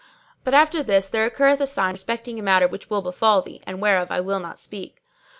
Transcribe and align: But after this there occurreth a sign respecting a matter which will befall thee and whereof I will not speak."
But 0.43 0.55
after 0.55 0.81
this 0.81 1.07
there 1.07 1.29
occurreth 1.29 1.59
a 1.61 1.67
sign 1.67 1.91
respecting 1.91 2.39
a 2.39 2.41
matter 2.41 2.67
which 2.67 2.89
will 2.89 3.03
befall 3.03 3.43
thee 3.43 3.61
and 3.67 3.79
whereof 3.79 4.09
I 4.09 4.19
will 4.19 4.39
not 4.39 4.57
speak." 4.57 4.95